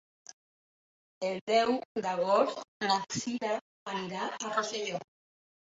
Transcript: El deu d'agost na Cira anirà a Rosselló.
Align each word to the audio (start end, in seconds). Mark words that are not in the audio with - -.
El 1.27 1.37
deu 1.51 1.69
d'agost 2.07 2.65
na 2.89 2.97
Cira 3.21 3.55
anirà 3.95 4.27
a 4.35 4.43
Rosselló. 4.59 5.07